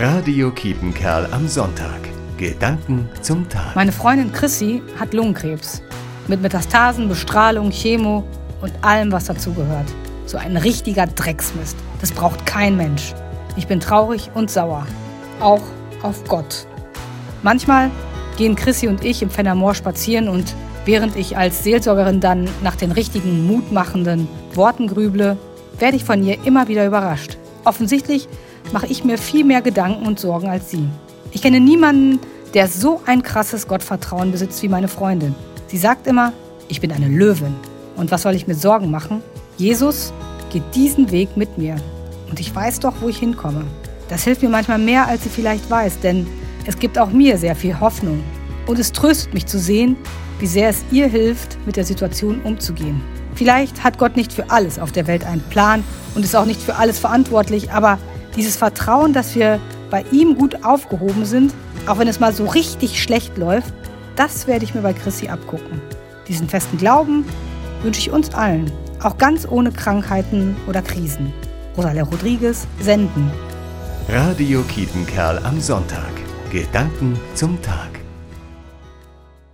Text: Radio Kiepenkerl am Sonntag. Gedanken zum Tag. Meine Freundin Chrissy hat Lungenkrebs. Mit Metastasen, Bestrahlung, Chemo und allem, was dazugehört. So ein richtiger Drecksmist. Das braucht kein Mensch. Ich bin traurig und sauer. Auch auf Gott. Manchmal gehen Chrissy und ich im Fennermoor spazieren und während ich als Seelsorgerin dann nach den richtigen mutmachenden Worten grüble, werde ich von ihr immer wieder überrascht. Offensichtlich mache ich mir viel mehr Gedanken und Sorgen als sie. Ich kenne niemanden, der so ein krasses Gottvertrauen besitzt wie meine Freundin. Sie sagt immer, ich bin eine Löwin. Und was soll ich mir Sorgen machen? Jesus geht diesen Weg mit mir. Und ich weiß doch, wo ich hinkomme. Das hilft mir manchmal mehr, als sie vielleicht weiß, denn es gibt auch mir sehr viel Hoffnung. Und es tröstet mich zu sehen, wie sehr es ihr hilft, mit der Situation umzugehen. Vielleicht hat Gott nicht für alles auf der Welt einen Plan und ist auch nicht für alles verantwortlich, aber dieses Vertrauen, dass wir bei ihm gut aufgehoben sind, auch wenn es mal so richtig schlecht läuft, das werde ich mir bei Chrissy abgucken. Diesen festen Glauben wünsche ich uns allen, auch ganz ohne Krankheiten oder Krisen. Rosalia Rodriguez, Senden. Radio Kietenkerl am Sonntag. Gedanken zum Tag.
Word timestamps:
Radio 0.00 0.52
Kiepenkerl 0.52 1.26
am 1.32 1.48
Sonntag. 1.48 1.98
Gedanken 2.36 3.08
zum 3.20 3.48
Tag. 3.48 3.74
Meine 3.74 3.90
Freundin 3.90 4.30
Chrissy 4.30 4.80
hat 4.96 5.12
Lungenkrebs. 5.12 5.82
Mit 6.28 6.40
Metastasen, 6.40 7.08
Bestrahlung, 7.08 7.70
Chemo 7.70 8.22
und 8.60 8.72
allem, 8.82 9.10
was 9.10 9.24
dazugehört. 9.24 9.92
So 10.24 10.38
ein 10.38 10.56
richtiger 10.56 11.08
Drecksmist. 11.08 11.76
Das 12.00 12.12
braucht 12.12 12.46
kein 12.46 12.76
Mensch. 12.76 13.12
Ich 13.56 13.66
bin 13.66 13.80
traurig 13.80 14.30
und 14.34 14.52
sauer. 14.52 14.86
Auch 15.40 15.64
auf 16.02 16.22
Gott. 16.28 16.68
Manchmal 17.42 17.90
gehen 18.36 18.54
Chrissy 18.54 18.86
und 18.86 19.04
ich 19.04 19.20
im 19.20 19.30
Fennermoor 19.30 19.74
spazieren 19.74 20.28
und 20.28 20.54
während 20.84 21.16
ich 21.16 21.36
als 21.36 21.64
Seelsorgerin 21.64 22.20
dann 22.20 22.48
nach 22.62 22.76
den 22.76 22.92
richtigen 22.92 23.48
mutmachenden 23.48 24.28
Worten 24.54 24.86
grüble, 24.86 25.36
werde 25.80 25.96
ich 25.96 26.04
von 26.04 26.22
ihr 26.22 26.38
immer 26.44 26.68
wieder 26.68 26.86
überrascht. 26.86 27.36
Offensichtlich 27.64 28.28
mache 28.72 28.86
ich 28.86 29.04
mir 29.04 29.18
viel 29.18 29.44
mehr 29.44 29.62
Gedanken 29.62 30.06
und 30.06 30.20
Sorgen 30.20 30.48
als 30.48 30.70
sie. 30.70 30.88
Ich 31.32 31.42
kenne 31.42 31.60
niemanden, 31.60 32.20
der 32.54 32.68
so 32.68 33.00
ein 33.06 33.22
krasses 33.22 33.68
Gottvertrauen 33.68 34.32
besitzt 34.32 34.62
wie 34.62 34.68
meine 34.68 34.88
Freundin. 34.88 35.34
Sie 35.66 35.78
sagt 35.78 36.06
immer, 36.06 36.32
ich 36.68 36.80
bin 36.80 36.92
eine 36.92 37.08
Löwin. 37.08 37.54
Und 37.96 38.10
was 38.10 38.22
soll 38.22 38.34
ich 38.34 38.46
mir 38.46 38.54
Sorgen 38.54 38.90
machen? 38.90 39.22
Jesus 39.56 40.12
geht 40.50 40.62
diesen 40.74 41.10
Weg 41.10 41.36
mit 41.36 41.58
mir. 41.58 41.76
Und 42.30 42.40
ich 42.40 42.54
weiß 42.54 42.80
doch, 42.80 42.94
wo 43.00 43.08
ich 43.08 43.18
hinkomme. 43.18 43.64
Das 44.08 44.24
hilft 44.24 44.42
mir 44.42 44.48
manchmal 44.48 44.78
mehr, 44.78 45.06
als 45.06 45.24
sie 45.24 45.28
vielleicht 45.28 45.68
weiß, 45.70 46.00
denn 46.00 46.26
es 46.66 46.78
gibt 46.78 46.98
auch 46.98 47.10
mir 47.10 47.36
sehr 47.38 47.56
viel 47.56 47.78
Hoffnung. 47.78 48.22
Und 48.66 48.78
es 48.78 48.92
tröstet 48.92 49.34
mich 49.34 49.46
zu 49.46 49.58
sehen, 49.58 49.96
wie 50.38 50.46
sehr 50.46 50.68
es 50.68 50.84
ihr 50.90 51.06
hilft, 51.06 51.58
mit 51.66 51.76
der 51.76 51.84
Situation 51.84 52.40
umzugehen. 52.42 53.00
Vielleicht 53.34 53.84
hat 53.84 53.98
Gott 53.98 54.16
nicht 54.16 54.32
für 54.32 54.50
alles 54.50 54.78
auf 54.78 54.92
der 54.92 55.06
Welt 55.06 55.24
einen 55.24 55.42
Plan 55.42 55.84
und 56.14 56.24
ist 56.24 56.34
auch 56.34 56.44
nicht 56.44 56.60
für 56.60 56.76
alles 56.76 56.98
verantwortlich, 56.98 57.70
aber 57.70 57.98
dieses 58.38 58.56
Vertrauen, 58.56 59.12
dass 59.12 59.34
wir 59.34 59.60
bei 59.90 60.04
ihm 60.12 60.36
gut 60.36 60.64
aufgehoben 60.64 61.24
sind, 61.24 61.52
auch 61.86 61.98
wenn 61.98 62.08
es 62.08 62.20
mal 62.20 62.32
so 62.32 62.46
richtig 62.46 63.02
schlecht 63.02 63.36
läuft, 63.36 63.74
das 64.16 64.46
werde 64.46 64.64
ich 64.64 64.74
mir 64.74 64.82
bei 64.82 64.92
Chrissy 64.92 65.28
abgucken. 65.28 65.80
Diesen 66.28 66.48
festen 66.48 66.78
Glauben 66.78 67.24
wünsche 67.82 68.00
ich 68.00 68.10
uns 68.10 68.32
allen, 68.34 68.70
auch 69.02 69.18
ganz 69.18 69.46
ohne 69.48 69.72
Krankheiten 69.72 70.56
oder 70.66 70.82
Krisen. 70.82 71.32
Rosalia 71.76 72.04
Rodriguez, 72.04 72.66
Senden. 72.80 73.30
Radio 74.08 74.62
Kietenkerl 74.62 75.38
am 75.44 75.60
Sonntag. 75.60 76.10
Gedanken 76.50 77.18
zum 77.34 77.60
Tag. 77.60 77.97